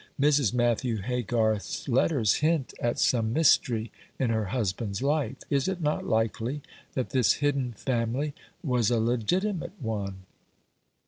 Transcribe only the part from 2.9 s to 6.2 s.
some mystery in her husband's life. Is it not